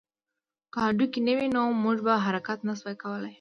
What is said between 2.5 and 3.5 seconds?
نه شوای کولی